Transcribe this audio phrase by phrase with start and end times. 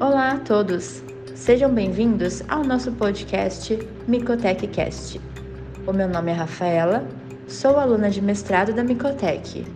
[0.00, 1.02] Olá a todos!
[1.34, 3.78] Sejam bem-vindos ao nosso podcast
[4.08, 5.20] MicotecCast.
[5.86, 7.06] O meu nome é Rafaela,
[7.46, 9.66] sou aluna de mestrado da Micotec.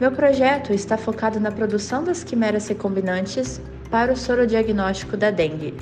[0.00, 3.60] Meu projeto está focado na produção das quimeras recombinantes
[3.90, 5.76] para o sorodiagnóstico da dengue.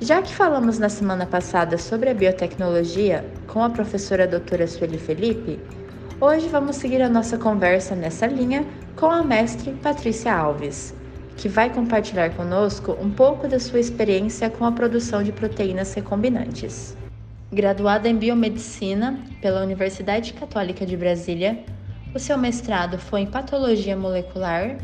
[0.00, 5.60] Já que falamos na semana passada sobre a biotecnologia com a professora doutora Sueli Felipe,
[6.18, 8.64] hoje vamos seguir a nossa conversa nessa linha
[8.96, 10.98] com a mestre Patrícia Alves
[11.40, 16.94] que vai compartilhar conosco um pouco da sua experiência com a produção de proteínas recombinantes.
[17.50, 21.64] Graduada em Biomedicina pela Universidade Católica de Brasília,
[22.14, 24.76] o seu mestrado foi em Patologia Molecular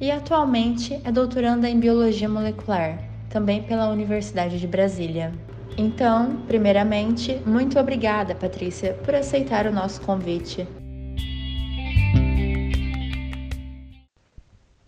[0.00, 2.98] e atualmente é doutoranda em Biologia Molecular,
[3.28, 5.32] também pela Universidade de Brasília.
[5.78, 10.66] Então, primeiramente, muito obrigada, Patrícia, por aceitar o nosso convite.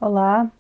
[0.00, 0.50] Olá,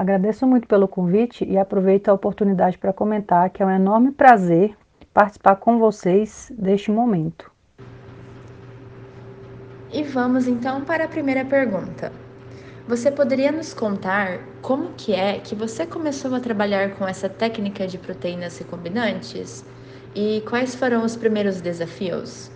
[0.00, 4.74] Agradeço muito pelo convite e aproveito a oportunidade para comentar que é um enorme prazer
[5.12, 7.52] participar com vocês deste momento.
[9.92, 12.10] E vamos então para a primeira pergunta.
[12.88, 17.86] Você poderia nos contar como que é que você começou a trabalhar com essa técnica
[17.86, 19.62] de proteínas recombinantes
[20.14, 22.50] e quais foram os primeiros desafios?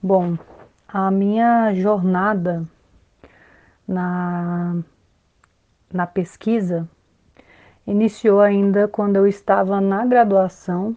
[0.00, 0.38] Bom,
[0.86, 2.64] a minha jornada
[3.88, 4.76] na
[5.92, 6.88] na pesquisa
[7.88, 10.94] iniciou ainda quando eu estava na graduação.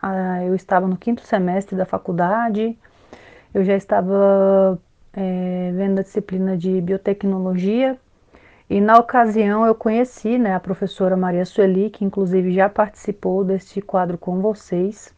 [0.00, 2.78] Ah, eu estava no quinto semestre da faculdade,
[3.52, 4.78] eu já estava
[5.12, 7.98] é, vendo a disciplina de biotecnologia
[8.70, 13.80] e na ocasião eu conheci né, a professora Maria Sueli, que inclusive já participou deste
[13.80, 15.12] quadro com vocês.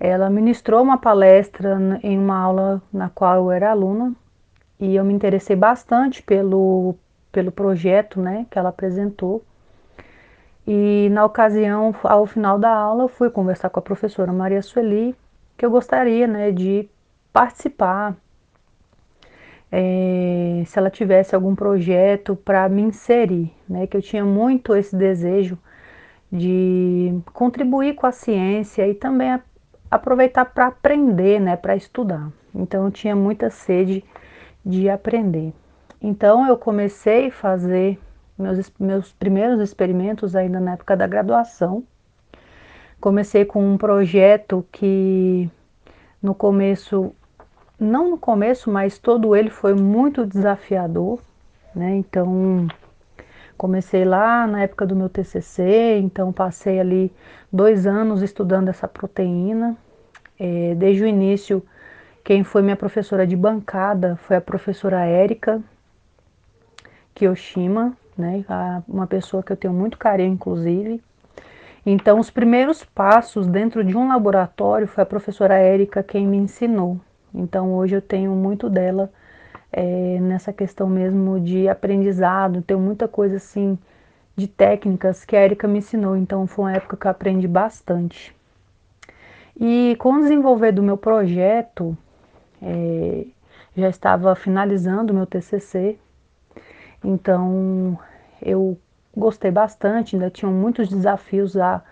[0.00, 4.14] Ela ministrou uma palestra em uma aula na qual eu era aluna
[4.80, 6.94] e eu me interessei bastante pelo
[7.32, 9.42] pelo projeto né, que ela apresentou.
[10.66, 15.16] E na ocasião, ao final da aula, eu fui conversar com a professora Maria Sueli,
[15.56, 16.88] que eu gostaria né, de
[17.32, 18.14] participar,
[19.72, 24.94] é, se ela tivesse algum projeto para me inserir, né, que eu tinha muito esse
[24.94, 25.58] desejo
[26.30, 29.40] de contribuir com a ciência e também
[29.90, 32.30] aproveitar para aprender, né, para estudar.
[32.54, 34.04] Então eu tinha muita sede
[34.64, 35.54] de aprender.
[36.02, 37.96] Então eu comecei a fazer
[38.36, 41.84] meus, meus primeiros experimentos ainda na época da graduação.
[43.00, 45.48] Comecei com um projeto que
[46.20, 47.14] no começo,
[47.78, 51.20] não no começo, mas todo ele foi muito desafiador,
[51.74, 51.94] né?
[51.94, 52.66] Então
[53.56, 57.12] comecei lá na época do meu TCC, então passei ali
[57.52, 59.76] dois anos estudando essa proteína.
[60.38, 61.64] É, desde o início,
[62.24, 65.62] quem foi minha professora de bancada foi a professora Érica,
[67.14, 68.44] Kiyoshima, né,
[68.88, 71.02] uma pessoa que eu tenho muito carinho, inclusive.
[71.84, 77.00] Então, os primeiros passos dentro de um laboratório foi a professora Érica quem me ensinou.
[77.34, 79.10] Então, hoje eu tenho muito dela
[79.72, 83.78] é, nessa questão mesmo de aprendizado, tenho muita coisa assim
[84.36, 86.16] de técnicas que a Érica me ensinou.
[86.16, 88.34] Então, foi uma época que eu aprendi bastante.
[89.58, 91.96] E com o desenvolver do meu projeto,
[92.60, 93.26] é,
[93.76, 95.98] já estava finalizando o meu TCC,
[97.04, 97.98] então
[98.40, 98.78] eu
[99.16, 101.82] gostei bastante, ainda tinham muitos desafios a,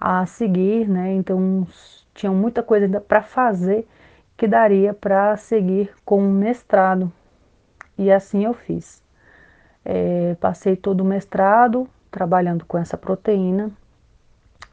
[0.00, 1.12] a seguir, né?
[1.14, 1.66] Então
[2.14, 3.86] tinha muita coisa ainda para fazer
[4.36, 7.12] que daria para seguir com o mestrado.
[7.96, 9.02] E assim eu fiz.
[9.84, 13.70] É, passei todo o mestrado trabalhando com essa proteína.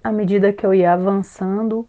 [0.04, 1.88] À medida que eu ia avançando,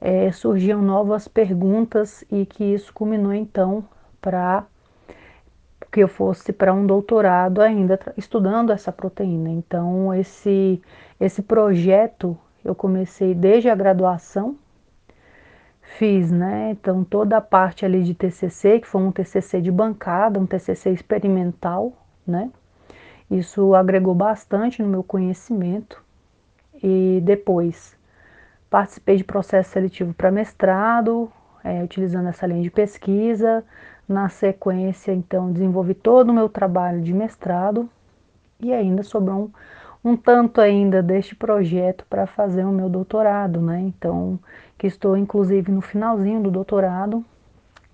[0.00, 3.84] é, surgiam novas perguntas e que isso culminou então
[4.20, 4.64] para
[5.92, 9.50] que eu fosse para um doutorado ainda estudando essa proteína.
[9.50, 10.80] Então, esse,
[11.20, 14.56] esse projeto eu comecei desde a graduação,
[15.98, 16.70] fiz, né?
[16.70, 20.90] Então, toda a parte ali de TCC, que foi um TCC de bancada, um TCC
[20.90, 21.92] experimental,
[22.26, 22.50] né?
[23.30, 26.02] Isso agregou bastante no meu conhecimento.
[26.82, 27.96] E depois
[28.70, 31.30] participei de processo seletivo para mestrado,
[31.62, 33.62] é, utilizando essa linha de pesquisa,
[34.08, 37.88] na sequência, então, desenvolvi todo o meu trabalho de mestrado
[38.60, 39.50] e ainda sobrou
[40.04, 43.80] um, um tanto ainda deste projeto para fazer o meu doutorado, né?
[43.80, 44.38] Então,
[44.76, 47.24] que estou inclusive no finalzinho do doutorado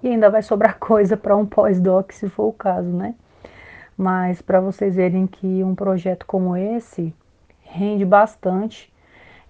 [0.02, 3.14] e ainda vai sobrar coisa para um pós-doc, se for o caso, né?
[3.96, 7.12] Mas para vocês verem que um projeto como esse
[7.62, 8.92] rende bastante,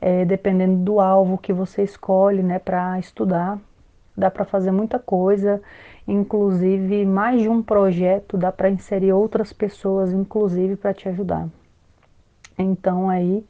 [0.00, 3.58] é, dependendo do alvo que você escolhe, né, para estudar,
[4.16, 5.60] dá para fazer muita coisa
[6.08, 11.46] Inclusive, mais de um projeto dá para inserir outras pessoas, inclusive, para te ajudar.
[12.58, 13.44] Então aí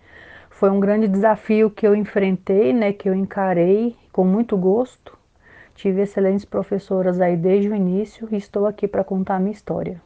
[0.50, 5.16] foi um grande desafio que eu enfrentei, né, que eu encarei com muito gosto.
[5.72, 10.02] Tive excelentes professoras aí desde o início e estou aqui para contar a minha história.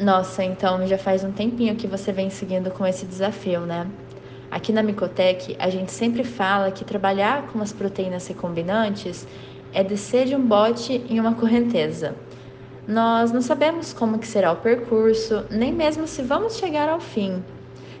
[0.00, 3.86] Nossa, então já faz um tempinho que você vem seguindo com esse desafio, né?
[4.50, 9.24] Aqui na Micotec, a gente sempre fala que trabalhar com as proteínas recombinantes
[9.74, 12.14] é descer de um bote em uma correnteza.
[12.86, 17.42] Nós não sabemos como que será o percurso, nem mesmo se vamos chegar ao fim.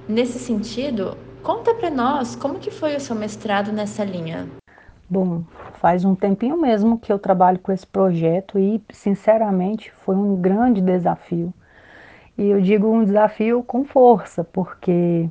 [0.08, 4.46] Nesse sentido, conta para nós como que foi o seu mestrado nessa linha.
[5.08, 5.42] Bom,
[5.80, 10.80] faz um tempinho mesmo que eu trabalho com esse projeto e, sinceramente, foi um grande
[10.80, 11.52] desafio.
[12.36, 15.28] E eu digo um desafio com força, porque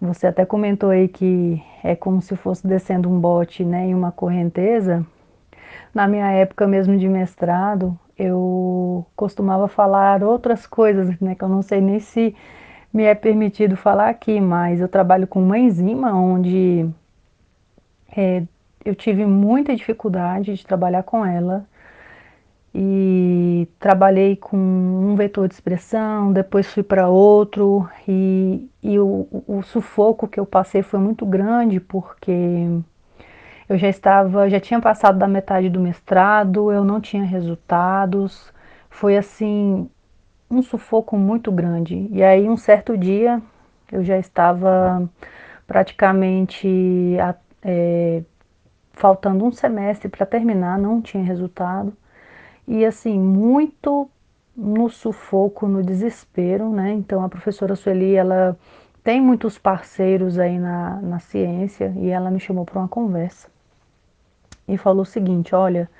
[0.00, 4.12] você até comentou aí que é como se fosse descendo um bote né, em uma
[4.12, 5.06] correnteza.
[5.94, 11.62] Na minha época mesmo de mestrado, eu costumava falar outras coisas, né, que eu não
[11.62, 12.34] sei nem se
[12.92, 16.88] me é permitido falar aqui, mas eu trabalho com uma enzima onde
[18.16, 18.42] é,
[18.84, 21.64] eu tive muita dificuldade de trabalhar com ela.
[22.74, 29.62] E trabalhei com um vetor de expressão, depois fui para outro e, e o, o,
[29.62, 32.68] sufoco que eu passei foi muito grande porque
[33.68, 38.52] eu já estava, já tinha passado da metade do mestrado, eu não tinha resultados,
[38.90, 39.88] foi assim
[40.50, 42.08] um sufoco muito grande.
[42.10, 43.42] E aí um certo dia
[43.92, 45.08] eu já estava
[45.66, 47.16] praticamente
[47.62, 48.22] é,
[48.92, 51.94] faltando um semestre para terminar, não tinha resultado
[52.66, 54.10] e assim, muito
[54.56, 56.92] no sufoco, no desespero, né?
[56.92, 58.58] Então a professora Sueli, ela
[59.04, 63.48] tem muitos parceiros aí na, na ciência e ela me chamou para uma conversa
[64.68, 65.90] e falou o seguinte, olha,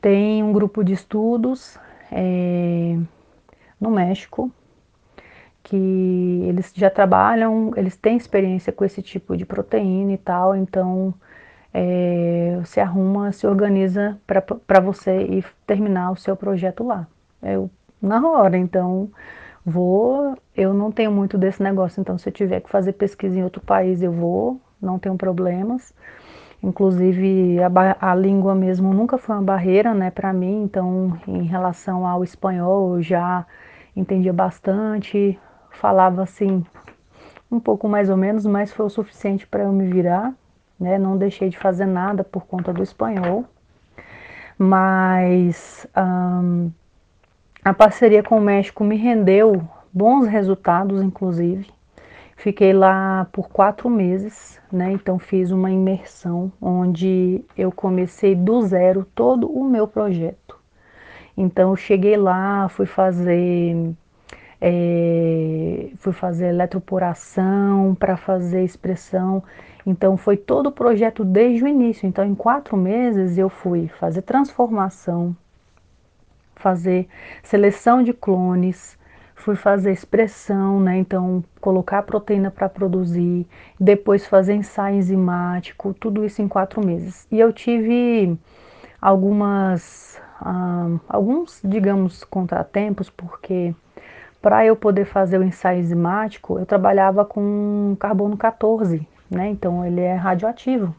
[0.00, 1.78] tem um grupo de estudos
[2.10, 2.98] é,
[3.80, 4.50] no México
[5.62, 11.14] que eles já trabalham, eles têm experiência com esse tipo de proteína e tal, então
[11.72, 17.08] é, se arruma, se organiza para você ir terminar o seu projeto lá.
[17.42, 17.70] Eu,
[18.00, 19.10] na hora, então,
[19.64, 20.36] vou.
[20.54, 23.62] Eu não tenho muito desse negócio, então, se eu tiver que fazer pesquisa em outro
[23.62, 25.94] país, eu vou, não tenho problemas.
[26.64, 32.06] Inclusive, a, a língua mesmo nunca foi uma barreira, né, para mim, então, em relação
[32.06, 33.46] ao espanhol, eu já
[33.94, 35.38] entendia bastante,
[35.70, 36.64] falava assim,
[37.50, 40.34] um pouco mais ou menos, mas foi o suficiente para eu me virar
[40.78, 40.98] né?
[40.98, 43.44] Não deixei de fazer nada por conta do espanhol,
[44.58, 45.86] mas
[47.64, 49.62] a parceria com o México me rendeu
[49.92, 51.72] bons resultados, inclusive.
[52.36, 54.92] Fiquei lá por quatro meses, né?
[54.92, 60.58] Então fiz uma imersão onde eu comecei do zero todo o meu projeto.
[61.36, 63.92] Então eu cheguei lá, fui fazer
[64.60, 69.42] é, fui fazer eletroporação para fazer expressão
[69.86, 72.06] então foi todo o projeto desde o início.
[72.06, 75.36] Então em quatro meses eu fui fazer transformação,
[76.56, 77.06] fazer
[77.42, 78.98] seleção de clones,
[79.34, 80.96] fui fazer expressão, né?
[80.96, 83.46] Então colocar a proteína para produzir,
[83.78, 87.26] depois fazer ensaio enzimático, tudo isso em quatro meses.
[87.30, 88.38] E eu tive
[89.00, 93.74] algumas, ah, alguns, digamos, contratempos, porque
[94.40, 99.48] para eu poder fazer o ensaio enzimático, eu trabalhava com carbono 14, né?
[99.48, 100.94] Então ele é radioativo.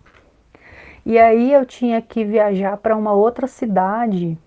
[1.06, 4.38] E aí eu tinha que viajar para uma outra cidade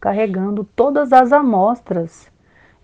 [0.00, 2.30] carregando todas as amostras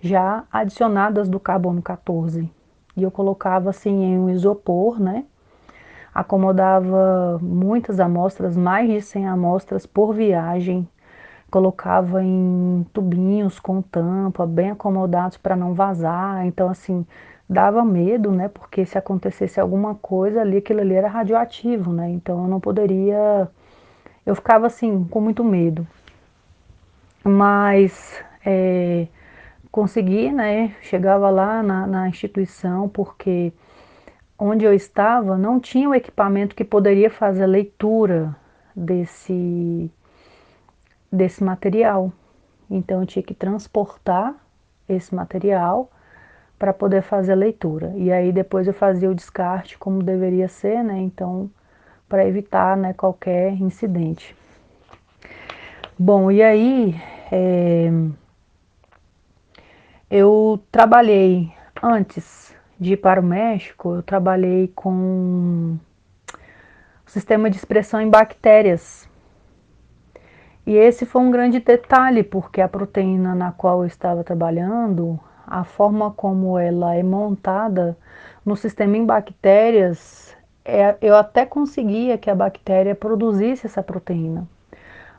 [0.01, 2.51] já adicionadas do carbono 14.
[2.97, 5.25] E eu colocava assim em um isopor, né?
[6.15, 10.89] Acomodava muitas amostras, mais de 100 amostras por viagem.
[11.51, 16.47] Colocava em tubinhos com tampa, bem acomodados para não vazar.
[16.47, 17.07] Então assim,
[17.49, 18.49] dava medo, né?
[18.49, 22.09] Porque se acontecesse alguma coisa ali, aquilo ali era radioativo, né?
[22.11, 23.49] Então eu não poderia.
[24.25, 25.87] Eu ficava assim, com muito medo.
[27.25, 29.07] Mas é,
[29.77, 30.75] consegui, né?
[30.81, 33.53] Chegava lá na, na instituição, porque
[34.39, 38.35] onde eu estava não tinha o equipamento que poderia fazer a leitura
[38.75, 39.91] desse,
[41.13, 42.11] desse material.
[42.71, 44.35] Então eu tinha que transportar
[44.89, 45.91] esse material
[46.59, 47.93] para poder fazer a leitura.
[47.97, 50.99] E aí depois eu fazia o descarte como deveria ser, né?
[51.01, 51.51] Então,
[52.09, 54.35] para evitar né, qualquer incidente.
[55.99, 56.95] Bom, e aí
[57.31, 57.91] é,
[60.11, 65.77] eu trabalhei antes de ir para o México, eu trabalhei com
[67.05, 69.09] o sistema de expressão em bactérias.
[70.67, 75.65] E esse foi um grande detalhe, porque a proteína na qual eu estava trabalhando, a
[75.65, 77.97] forma como ela é montada
[78.45, 84.47] no sistema em bactérias, é, eu até conseguia que a bactéria produzisse essa proteína,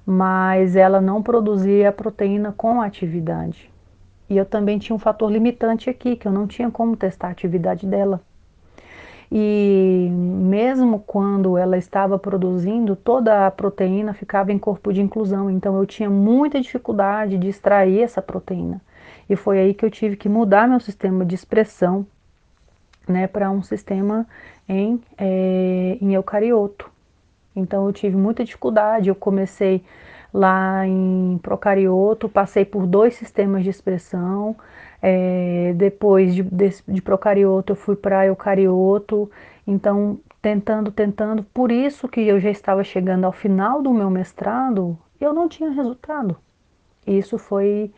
[0.05, 3.71] mas ela não produzia a proteína com atividade.
[4.29, 7.31] E eu também tinha um fator limitante aqui, que eu não tinha como testar a
[7.31, 8.21] atividade dela.
[9.31, 15.77] E mesmo quando ela estava produzindo, toda a proteína ficava em corpo de inclusão, então
[15.77, 18.81] eu tinha muita dificuldade de extrair essa proteína.
[19.29, 22.05] E foi aí que eu tive que mudar meu sistema de expressão
[23.07, 24.25] né, para um sistema
[24.67, 26.89] em, é, em eucarioto.
[27.55, 29.83] Então eu tive muita dificuldade, eu comecei
[30.33, 34.55] lá em procarioto, passei por dois sistemas de expressão,
[35.01, 39.29] é, depois de, de, de procarioto eu fui para eucarioto,
[39.65, 44.97] então tentando, tentando, por isso que eu já estava chegando ao final do meu mestrado,
[45.19, 46.37] eu não tinha resultado.
[47.05, 47.91] Isso foi,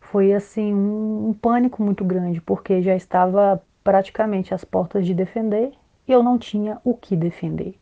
[0.00, 5.72] foi assim um, um pânico muito grande, porque já estava praticamente às portas de defender
[6.06, 7.74] e eu não tinha o que defender.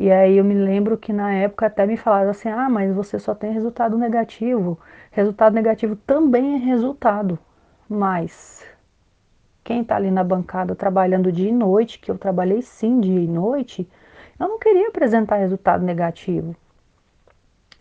[0.00, 3.18] E aí eu me lembro que na época até me falaram assim: ah, mas você
[3.18, 4.78] só tem resultado negativo.
[5.10, 7.38] Resultado negativo também é resultado.
[7.86, 8.64] Mas
[9.62, 13.26] quem está ali na bancada trabalhando dia e noite, que eu trabalhei sim dia e
[13.26, 13.86] noite,
[14.38, 16.56] eu não queria apresentar resultado negativo.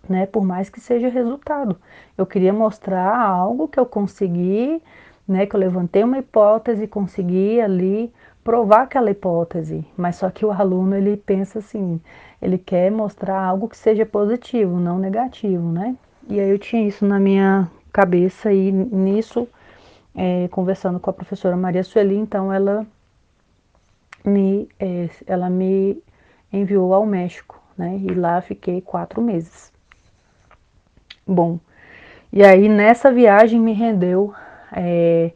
[0.10, 1.78] Né, por mais que seja resultado.
[2.18, 4.84] Eu queria mostrar algo que eu consegui,
[5.26, 8.14] né, que eu levantei uma hipótese e consegui ali
[8.50, 12.02] provar aquela hipótese, mas só que o aluno ele pensa assim,
[12.42, 15.96] ele quer mostrar algo que seja positivo, não negativo, né?
[16.28, 19.48] E aí eu tinha isso na minha cabeça e nisso,
[20.16, 22.88] é, conversando com a professora Maria Sueli, então ela
[24.26, 26.02] me, é, ela me
[26.52, 28.00] enviou ao México, né?
[28.02, 29.72] E lá fiquei quatro meses.
[31.24, 31.60] Bom,
[32.34, 34.34] e aí nessa viagem me rendeu
[34.72, 35.34] é,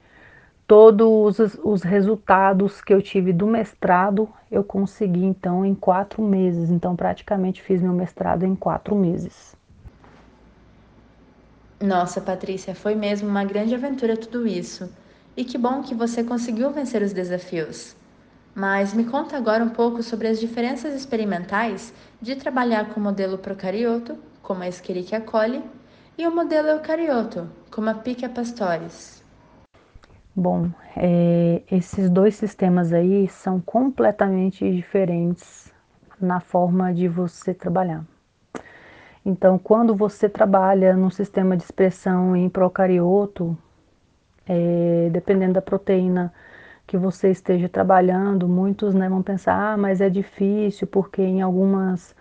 [0.67, 6.69] todos os, os, resultados que eu tive do mestrado, eu consegui então em quatro meses.
[6.69, 9.55] Então, praticamente fiz meu mestrado em quatro meses.
[11.81, 14.89] Nossa, Patrícia, foi mesmo uma grande aventura tudo isso.
[15.35, 17.95] E que bom que você conseguiu vencer os desafios.
[18.55, 21.91] Mas me conta agora um pouco sobre as diferenças experimentais
[22.21, 25.63] de trabalhar com o modelo procarioto, como a Escherichia coli,
[26.17, 29.22] e o modelo eucarioto, como a Pichia pastoris.
[30.35, 35.71] Bom, é, esses dois sistemas aí são completamente diferentes
[36.19, 38.03] na forma de você trabalhar.
[39.23, 43.55] Então, quando você trabalha no sistema de expressão em procarioto,
[44.47, 46.33] é, dependendo da proteína
[46.87, 52.15] que você esteja trabalhando, muitos né, vão pensar, ah, mas é difícil porque em algumas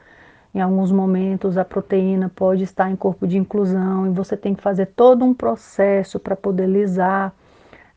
[0.55, 4.63] em alguns momentos a proteína pode estar em corpo de inclusão e você tem que
[4.63, 7.35] fazer todo um processo para poder lisar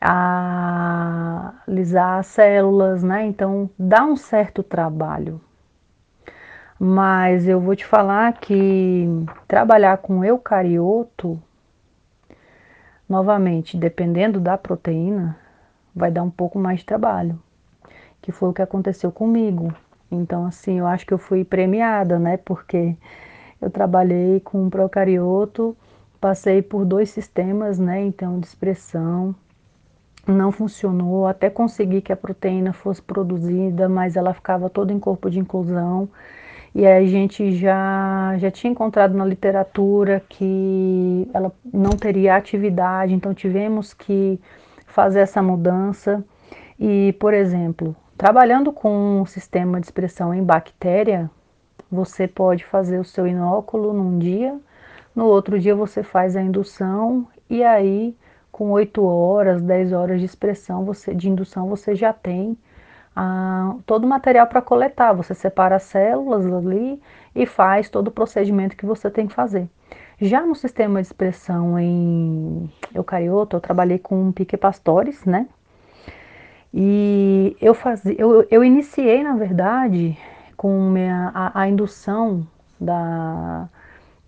[0.08, 3.26] a lisar as células, né?
[3.26, 5.42] Então dá um certo trabalho.
[6.80, 9.08] Mas eu vou te falar que
[9.48, 11.42] trabalhar com eucarioto,
[13.10, 15.38] novamente, dependendo da proteína,
[15.96, 17.42] vai dar um pouco mais de trabalho,
[18.22, 19.74] que foi o que aconteceu comigo.
[20.12, 22.38] Então, assim, eu acho que eu fui premiada, né?
[22.38, 22.96] Porque
[23.60, 25.76] eu trabalhei com um procarioto,
[26.22, 28.06] passei por dois sistemas, né?
[28.06, 29.34] Então, de expressão,
[30.28, 35.30] não funcionou, até conseguir que a proteína fosse produzida, mas ela ficava toda em corpo
[35.30, 36.10] de inclusão.
[36.74, 43.14] E aí a gente já, já tinha encontrado na literatura que ela não teria atividade,
[43.14, 44.40] então tivemos que
[44.86, 46.24] fazer essa mudança.
[46.80, 51.30] E, por exemplo, trabalhando com um sistema de expressão em bactéria,
[51.90, 54.60] você pode fazer o seu inóculo num dia,
[55.16, 58.16] no outro dia você faz a indução e aí
[58.56, 62.58] com 8 horas, 10 horas de expressão, você, de indução, você já tem
[63.14, 65.12] ah, todo o material para coletar.
[65.12, 67.02] Você separa as células ali
[67.36, 69.68] e faz todo o procedimento que você tem que fazer.
[70.22, 75.50] Já no sistema de expressão em eucarioto, eu trabalhei com pique pastores, né?
[76.74, 80.18] E eu, fazia, eu, eu iniciei, na verdade,
[80.56, 82.48] com minha, a, a indução
[82.80, 83.68] da,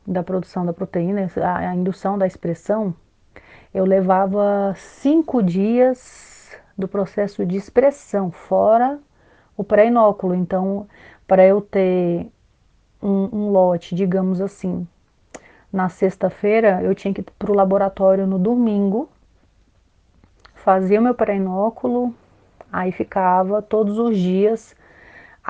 [0.06, 2.94] da produção da proteína, a, a indução da expressão
[3.74, 9.00] eu levava cinco dias do processo de expressão, fora
[9.56, 10.36] o pré-inóculo.
[10.36, 10.88] Então,
[11.28, 12.32] para eu ter
[13.02, 14.88] um, um, lote, digamos assim,
[15.74, 19.10] na sexta-feira, eu tinha que ir para o laboratório no domingo,
[20.54, 22.14] fazia o meu pré-inóculo,
[22.72, 24.76] aí ficava todos os dias,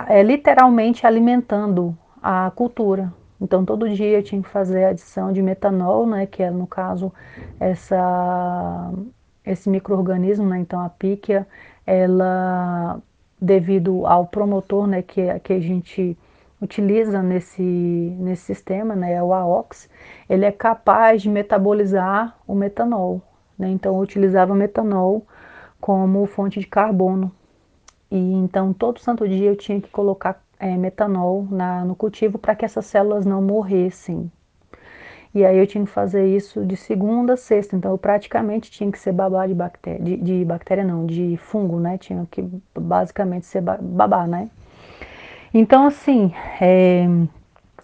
[0.08, 3.12] é, literalmente alimentando a cultura.
[3.39, 6.65] Então todo dia eu tinha que fazer a adição de metanol, né, que é no
[6.67, 7.13] caso
[7.60, 8.91] essa
[9.46, 11.48] esse microorganismo, né, então a píquia,
[11.86, 13.01] ela,
[13.39, 16.17] devido ao promotor, né, que, que a gente
[16.62, 19.89] utiliza nesse, nesse sistema, né, é o AOX,
[20.29, 23.22] ele é capaz de metabolizar o metanol.
[23.58, 25.25] Né, então eu utilizava metanol
[25.79, 27.32] como fonte de carbono.
[28.12, 32.56] E então todo santo dia eu tinha que colocar é, metanol na, no cultivo para
[32.56, 34.32] que essas células não morressem.
[35.34, 38.92] E aí eu tinha que fazer isso de segunda a sexta, então eu praticamente tinha
[38.92, 41.98] que ser babá de bactéria, de, de bactéria não, de fungo, né?
[41.98, 42.42] Tinha que
[42.76, 44.50] basicamente ser babá, né?
[45.54, 47.06] Então assim, é,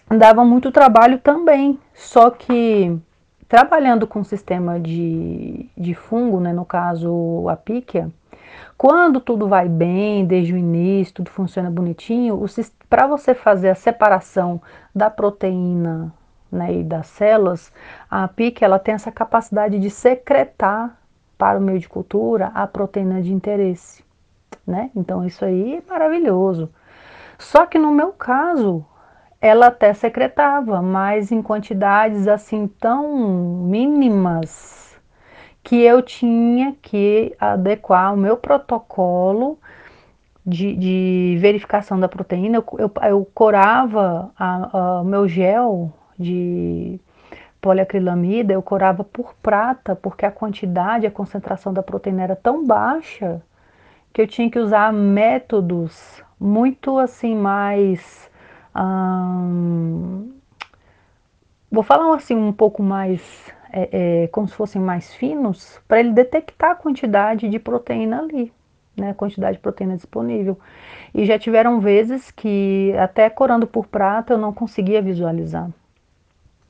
[0.09, 2.97] dava muito trabalho também, só que
[3.47, 8.09] trabalhando com sistema de, de fungo, né, no caso a píquia,
[8.77, 12.43] quando tudo vai bem, desde o início, tudo funciona bonitinho,
[12.89, 14.61] para você fazer a separação
[14.93, 16.13] da proteína
[16.51, 17.71] né, e das células,
[18.09, 20.97] a PIC ela tem essa capacidade de secretar
[21.37, 24.03] para o meio de cultura a proteína de interesse.
[24.65, 24.91] Né?
[24.95, 26.69] Então isso aí é maravilhoso.
[27.39, 28.85] Só que no meu caso,
[29.41, 33.17] ela até secretava, mas em quantidades assim tão
[33.67, 34.92] mínimas
[35.63, 39.57] que eu tinha que adequar o meu protocolo
[40.45, 42.57] de, de verificação da proteína.
[42.57, 44.31] Eu, eu, eu corava
[45.01, 46.99] o meu gel de
[47.61, 53.41] poliacrilamida, eu corava por prata, porque a quantidade, a concentração da proteína era tão baixa
[54.11, 58.29] que eu tinha que usar métodos muito assim mais
[58.75, 60.33] hum,
[61.71, 66.11] vou falar assim um pouco mais é, é, como se fossem mais finos para ele
[66.11, 68.53] detectar a quantidade de proteína ali
[68.95, 70.57] né, a quantidade de proteína disponível
[71.13, 75.69] e já tiveram vezes que até corando por prata eu não conseguia visualizar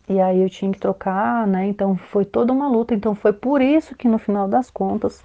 [0.07, 1.65] e aí eu tinha que trocar, né?
[1.67, 2.93] Então foi toda uma luta.
[2.93, 5.23] Então foi por isso que no final das contas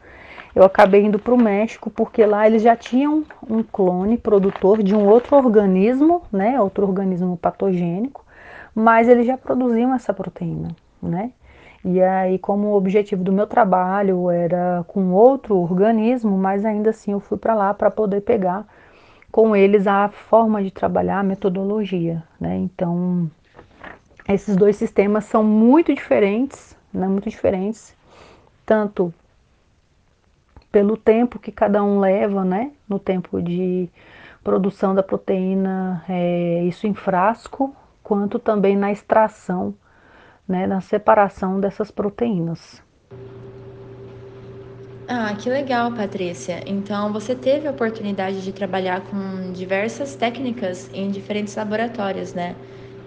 [0.55, 4.95] eu acabei indo para o México, porque lá eles já tinham um clone produtor de
[4.95, 6.61] um outro organismo, né?
[6.61, 8.25] Outro organismo patogênico,
[8.75, 10.69] mas eles já produziam essa proteína,
[11.03, 11.33] né?
[11.91, 17.13] E aí, como o objetivo do meu trabalho era com outro organismo, mas ainda assim
[17.13, 18.67] eu fui para lá para poder pegar
[19.33, 22.59] com eles a forma de trabalhar, a metodologia, né?
[22.59, 23.31] Então,
[24.29, 27.97] esses dois sistemas são muito diferentes, né, muito diferentes,
[28.67, 29.13] tanto
[30.71, 33.89] pelo tempo que cada um leva, né, no tempo de
[34.45, 39.75] produção da proteína, é, isso em frasco, quanto também na extração,
[40.49, 42.83] né, na separação dessas proteínas.
[45.07, 46.63] Ah, que legal, Patrícia.
[46.67, 52.55] Então, você teve a oportunidade de trabalhar com diversas técnicas em diferentes laboratórios, né?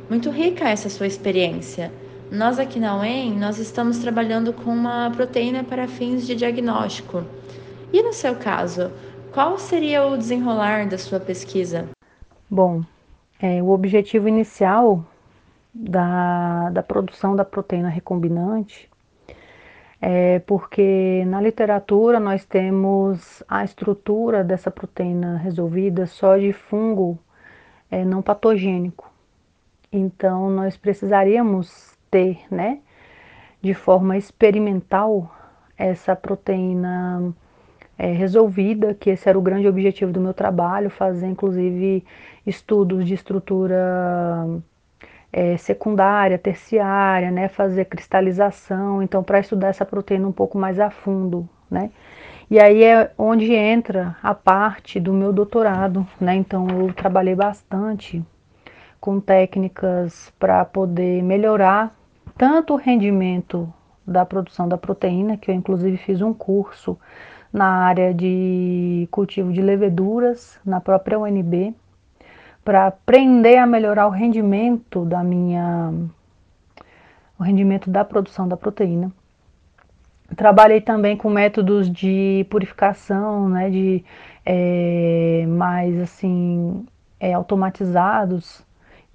[0.09, 1.91] Muito rica essa sua experiência.
[2.31, 7.23] Nós aqui na UEM, nós estamos trabalhando com uma proteína para fins de diagnóstico.
[7.93, 8.91] E no seu caso,
[9.31, 11.87] qual seria o desenrolar da sua pesquisa?
[12.49, 12.81] Bom,
[13.39, 15.05] é, o objetivo inicial
[15.73, 18.91] da, da produção da proteína recombinante
[20.01, 27.19] é porque na literatura nós temos a estrutura dessa proteína resolvida só de fungo
[27.89, 29.11] é, não patogênico.
[29.91, 32.79] Então, nós precisaríamos ter, né,
[33.61, 35.35] de forma experimental,
[35.77, 37.33] essa proteína
[37.97, 42.03] é, resolvida, que esse era o grande objetivo do meu trabalho, fazer inclusive
[42.45, 43.77] estudos de estrutura
[45.31, 50.89] é, secundária, terciária, né, fazer cristalização, então para estudar essa proteína um pouco mais a
[50.89, 51.89] fundo, né.
[52.49, 58.23] E aí é onde entra a parte do meu doutorado, né, então eu trabalhei bastante
[58.99, 61.95] com técnicas para poder melhorar
[62.37, 63.71] tanto o rendimento
[64.05, 66.97] da produção da proteína, que eu inclusive fiz um curso
[67.53, 71.75] na área de cultivo de leveduras na própria UNB,
[72.63, 75.93] para aprender a melhorar o rendimento da minha
[77.39, 79.11] o rendimento da produção da proteína.
[80.35, 84.05] Trabalhei também com métodos de purificação, né, de
[84.45, 86.85] é, mais assim
[87.19, 88.63] é, automatizados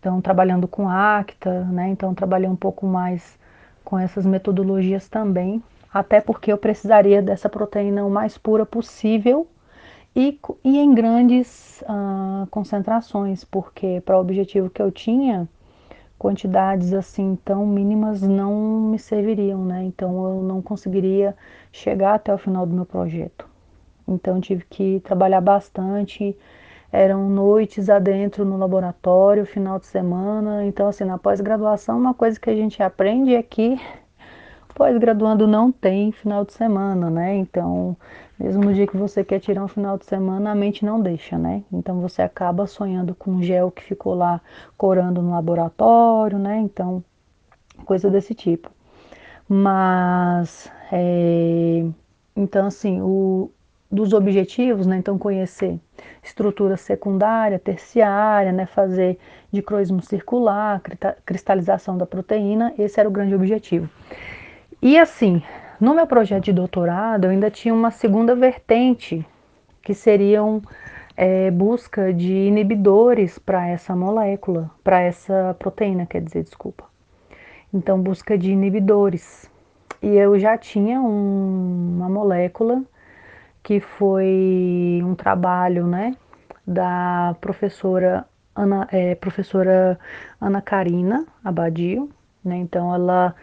[0.06, 1.88] então, trabalhando com ACTA, né?
[1.88, 3.36] Então, trabalhei um pouco mais
[3.84, 5.60] com essas metodologias também,
[5.92, 9.48] até porque eu precisaria dessa proteína o mais pura possível
[10.16, 15.46] e, e em grandes uh, concentrações, porque para o objetivo que eu tinha,
[16.18, 18.54] quantidades assim tão mínimas não
[18.90, 19.84] me serviriam, né?
[19.84, 21.36] Então eu não conseguiria
[21.70, 23.46] chegar até o final do meu projeto.
[24.08, 26.34] Então tive que trabalhar bastante
[26.90, 30.64] eram noites adentro no laboratório, final de semana.
[30.64, 33.78] Então, assim, na pós-graduação, uma coisa que a gente aprende é que
[34.76, 37.34] Pós-graduando não tem final de semana, né?
[37.34, 37.96] Então,
[38.38, 41.38] mesmo no dia que você quer tirar um final de semana, a mente não deixa,
[41.38, 41.62] né?
[41.72, 44.40] Então você acaba sonhando com um gel que ficou lá
[44.76, 46.58] corando no laboratório, né?
[46.58, 47.02] Então,
[47.84, 48.70] coisa desse tipo.
[49.48, 51.84] Mas, é,
[52.34, 53.50] então assim, o,
[53.90, 54.98] dos objetivos, né?
[54.98, 55.80] Então conhecer
[56.22, 58.66] estrutura secundária, terciária, né?
[58.66, 59.18] Fazer
[59.50, 60.82] dicroísmo circular,
[61.24, 63.88] cristalização da proteína, esse era o grande objetivo.
[64.82, 65.42] E assim,
[65.80, 69.26] no meu projeto de doutorado, eu ainda tinha uma segunda vertente,
[69.82, 70.62] que seriam
[71.16, 76.84] é, busca de inibidores para essa molécula, para essa proteína, quer dizer, desculpa.
[77.72, 79.50] Então, busca de inibidores.
[80.02, 82.82] E eu já tinha um, uma molécula
[83.62, 86.14] que foi um trabalho, né,
[86.66, 89.98] da professora Ana, é, professora
[90.40, 92.08] Ana Karina Abadio,
[92.44, 93.34] né, então ela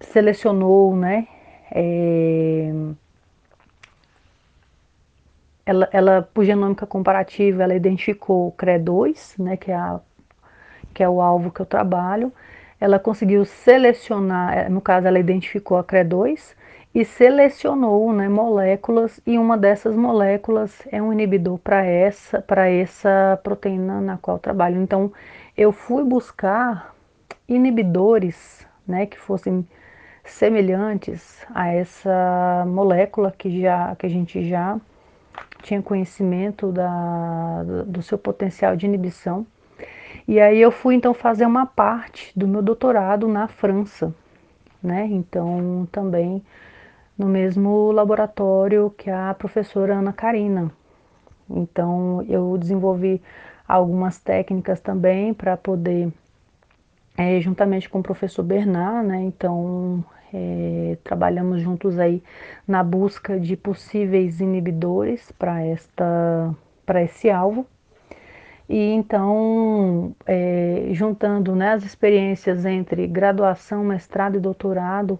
[0.00, 1.26] selecionou, né,
[1.74, 2.72] é,
[5.66, 10.00] ela, ela, por genômica comparativa, ela identificou o CRE2, né, que é, a,
[10.92, 12.32] que é o alvo que eu trabalho.
[12.80, 16.54] Ela conseguiu selecionar, é, no caso, ela identificou a CRE2
[16.94, 23.40] e selecionou né, moléculas, e uma dessas moléculas é um inibidor para essa, para essa
[23.42, 24.80] proteína na qual trabalho.
[24.80, 25.12] Então,
[25.56, 26.94] eu fui buscar
[27.48, 29.66] inibidores né, que fossem
[30.24, 34.80] semelhantes a essa molécula que, já, que a gente já
[35.62, 39.46] tinha conhecimento da, do seu potencial de inibição.
[40.26, 44.14] E aí eu fui então fazer uma parte do meu doutorado na França,
[44.82, 45.06] né?
[45.10, 46.42] Então também
[47.16, 50.70] no mesmo laboratório que a professora Ana Karina.
[51.48, 53.22] Então eu desenvolvi
[53.66, 56.12] algumas técnicas também para poder,
[57.16, 59.22] é, juntamente com o professor Bernard, né?
[59.22, 62.22] Então é, trabalhamos juntos aí
[62.66, 67.66] na busca de possíveis inibidores para esta para esse alvo.
[68.68, 75.18] E então, é, juntando né, as experiências entre graduação, mestrado e doutorado,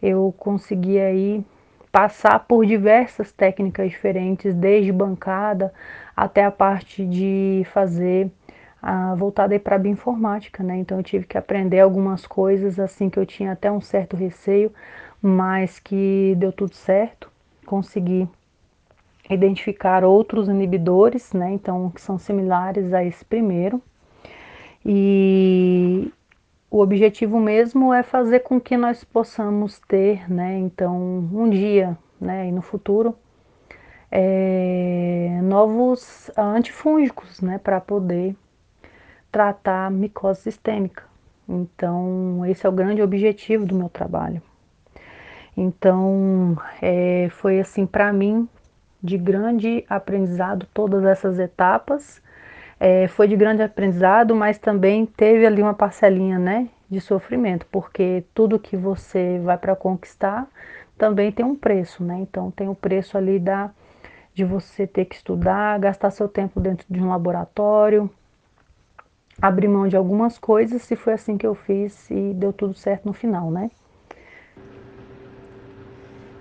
[0.00, 1.44] eu consegui aí
[1.90, 5.72] passar por diversas técnicas diferentes, desde bancada
[6.16, 8.30] até a parte de fazer
[9.16, 10.76] voltada para a bioinformática, né?
[10.76, 14.72] Então eu tive que aprender algumas coisas assim que eu tinha até um certo receio,
[15.22, 17.30] mas que deu tudo certo.
[17.66, 18.28] Consegui
[19.30, 21.52] identificar outros inibidores, né?
[21.52, 23.80] Então que são similares a esse primeiro.
[24.84, 26.12] E
[26.70, 30.58] o objetivo mesmo é fazer com que nós possamos ter, né?
[30.58, 30.96] Então
[31.32, 32.48] um dia, né?
[32.48, 33.16] E no futuro
[34.10, 37.58] é, novos antifúngicos, né?
[37.58, 38.36] Para poder
[39.34, 41.02] tratar micose sistêmica.
[41.48, 44.40] Então, esse é o grande objetivo do meu trabalho.
[45.56, 48.48] Então, é, foi assim para mim
[49.02, 52.22] de grande aprendizado todas essas etapas.
[52.78, 58.22] É, foi de grande aprendizado, mas também teve ali uma parcelinha, né, de sofrimento, porque
[58.32, 60.46] tudo que você vai para conquistar
[60.96, 62.18] também tem um preço, né?
[62.20, 63.72] Então tem o preço ali da
[64.32, 68.08] de você ter que estudar, gastar seu tempo dentro de um laboratório,
[69.40, 73.06] abrir mão de algumas coisas, se foi assim que eu fiz e deu tudo certo
[73.06, 73.70] no final, né?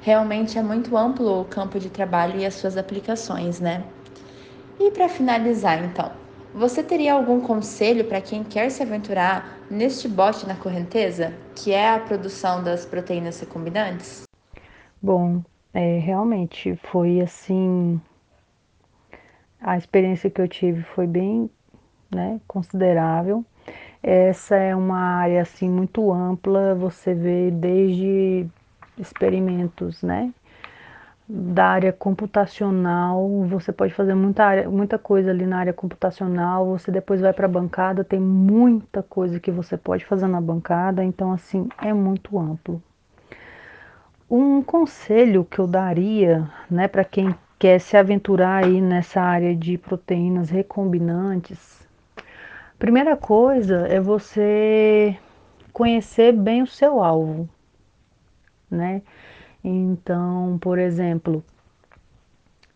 [0.02, 3.86] Realmente é muito amplo o campo de trabalho e as suas aplicações, né?
[4.80, 6.12] E para finalizar, então,
[6.54, 11.90] você teria algum conselho para quem quer se aventurar neste bote na correnteza, que é
[11.90, 14.24] a produção das proteínas recombinantes?
[15.02, 15.42] Bom,
[15.74, 18.00] é, realmente foi assim.
[19.60, 21.50] A experiência que eu tive foi bem
[22.14, 23.46] né, considerável.
[24.02, 28.46] Essa é uma área assim muito ampla, você vê desde
[28.98, 30.34] experimentos, né,
[31.28, 36.92] da área computacional, você pode fazer muita, área, muita coisa ali na área computacional, você
[36.92, 41.32] depois vai para a bancada, tem muita coisa que você pode fazer na bancada, então
[41.32, 42.82] assim, é muito amplo.
[44.30, 49.78] Um conselho que eu daria, né, para quem quer se aventurar aí nessa área de
[49.78, 51.88] proteínas recombinantes,
[52.84, 55.18] Primeira coisa é você
[55.72, 57.48] conhecer bem o seu alvo,
[58.70, 59.02] né?
[59.64, 61.42] Então, por exemplo,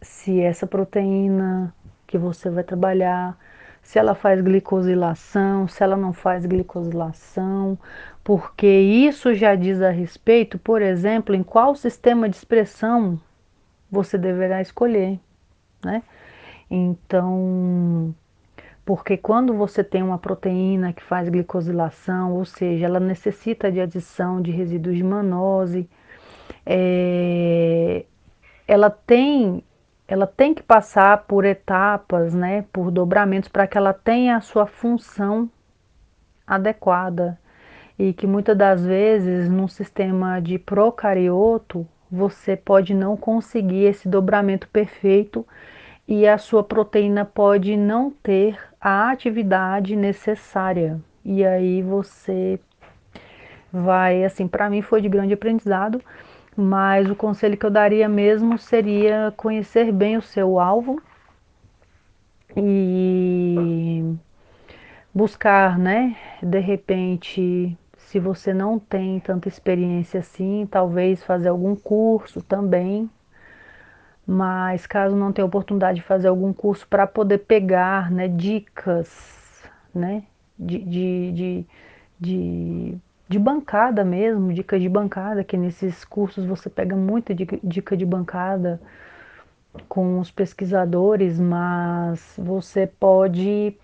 [0.02, 1.76] se essa proteína
[2.08, 3.38] que você vai trabalhar,
[3.84, 7.78] se ela faz glicosilação, se ela não faz glicosilação,
[8.24, 13.20] porque isso já diz a respeito, por exemplo, em qual sistema de expressão
[13.91, 15.20] você deverá escolher,
[15.84, 16.02] né?
[16.72, 18.15] Então,
[18.88, 24.41] porque quando você tem uma proteína que faz glicosilação, ou seja, ela necessita de adição
[24.41, 25.89] de resíduos de manose,
[26.65, 28.06] é,
[28.65, 29.62] ela tem
[30.08, 34.65] ela tem que passar por etapas, né, por dobramentos para que ela tenha a sua
[34.65, 35.52] função
[36.47, 37.38] adequada.
[38.00, 44.65] E que muitas das vezes num sistema de procarioto você pode não conseguir esse dobramento
[44.69, 45.45] perfeito
[46.08, 50.97] e a sua proteína pode não ter a atividade necessária.
[51.26, 52.58] E aí você
[53.69, 56.02] vai, assim, para mim foi de grande aprendizado,
[56.56, 61.02] mas o conselho que eu daria mesmo seria conhecer bem o seu alvo
[62.56, 64.15] e
[65.13, 72.41] buscar, né, de repente, se você não tem tanta experiência assim, talvez fazer algum curso
[72.41, 73.10] também
[74.27, 79.63] mas caso não tenha oportunidade de fazer algum curso para poder pegar né, dicas
[79.95, 80.23] né,
[80.59, 81.65] de, de, de,
[82.19, 82.97] de,
[83.29, 88.81] de bancada mesmo, dicas de bancada, que nesses cursos você pega muita dica de bancada
[89.87, 93.77] com os pesquisadores, mas você pode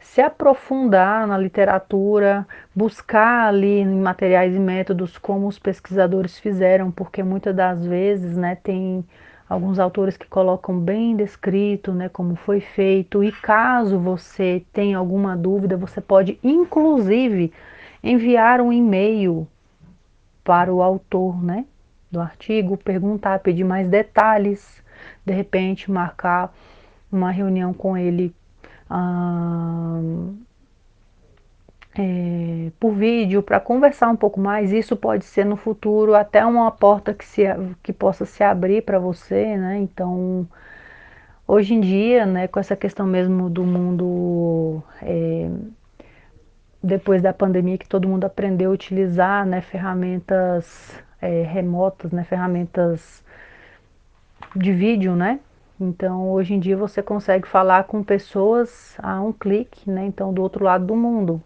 [0.00, 7.22] se aprofundar na literatura, buscar ali em materiais e métodos como os pesquisadores fizeram, porque
[7.22, 9.04] muitas das vezes né, tem
[9.50, 15.36] alguns autores que colocam bem descrito, né, como foi feito, e caso você tenha alguma
[15.36, 17.52] dúvida, você pode inclusive
[18.00, 19.48] enviar um e-mail
[20.44, 21.64] para o autor, né,
[22.08, 24.80] do artigo, perguntar, pedir mais detalhes,
[25.26, 26.54] de repente marcar
[27.10, 28.32] uma reunião com ele
[31.98, 34.72] é, por vídeo para conversar um pouco mais.
[34.72, 37.42] Isso pode ser no futuro até uma porta que, se,
[37.82, 39.78] que possa se abrir para você, né?
[39.78, 40.46] Então,
[41.46, 45.50] hoje em dia, né, com essa questão mesmo do mundo é,
[46.82, 53.22] depois da pandemia que todo mundo aprendeu a utilizar, né, ferramentas é, remotas, né, ferramentas
[54.56, 55.40] de vídeo, né?
[55.80, 60.04] Então, hoje em dia você consegue falar com pessoas a um clique, né?
[60.04, 61.42] Então, do outro lado do mundo.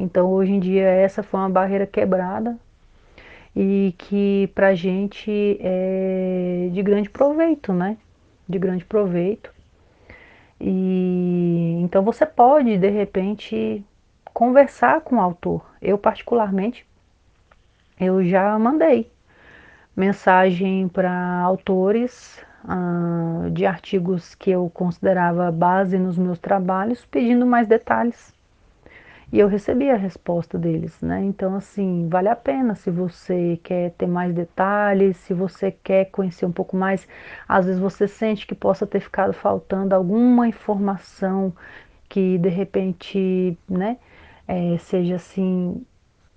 [0.00, 2.58] Então, hoje em dia, essa foi uma barreira quebrada
[3.54, 7.98] e que para a gente é de grande proveito, né?
[8.48, 9.52] De grande proveito.
[10.58, 13.84] E então você pode, de repente,
[14.32, 15.62] conversar com o autor.
[15.82, 16.86] Eu, particularmente,
[18.00, 19.10] eu já mandei
[19.94, 27.68] mensagem para autores uh, de artigos que eu considerava base nos meus trabalhos, pedindo mais
[27.68, 28.39] detalhes
[29.32, 31.22] e eu recebi a resposta deles, né?
[31.22, 36.46] Então, assim, vale a pena se você quer ter mais detalhes, se você quer conhecer
[36.46, 37.06] um pouco mais.
[37.48, 41.54] Às vezes você sente que possa ter ficado faltando alguma informação
[42.08, 43.98] que de repente, né,
[44.48, 45.84] é, seja assim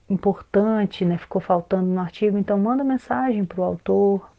[0.09, 1.17] importante, né?
[1.17, 2.37] Ficou faltando no artigo.
[2.37, 4.29] Então, manda mensagem para o autor,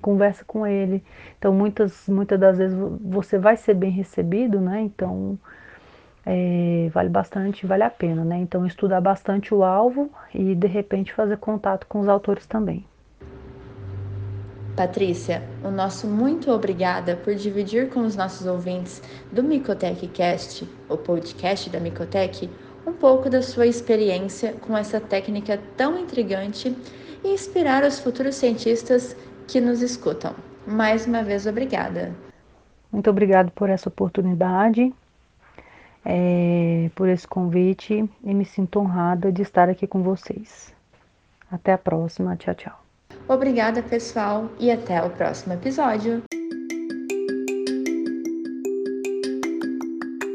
[0.00, 1.04] conversa com ele.
[1.38, 4.80] Então, muitas, muitas das vezes você vai ser bem recebido, né?
[4.80, 5.38] Então
[6.30, 8.36] é, vale bastante, vale a pena, né?
[8.36, 12.84] Então estudar bastante o alvo e de repente fazer contato com os autores também.
[14.76, 20.98] Patrícia, o nosso muito obrigada por dividir com os nossos ouvintes do Micotech Cast, o
[20.98, 22.50] podcast da Micotech,
[22.86, 26.76] um pouco da sua experiência com essa técnica tão intrigante
[27.24, 30.34] e inspirar os futuros cientistas que nos escutam.
[30.66, 32.14] Mais uma vez, obrigada.
[32.92, 34.92] Muito obrigado por essa oportunidade
[36.04, 40.72] é, por esse convite e me sinto honrada de estar aqui com vocês.
[41.50, 42.36] Até a próxima.
[42.36, 42.84] Tchau, tchau.
[43.26, 46.22] Obrigada, pessoal, e até o próximo episódio.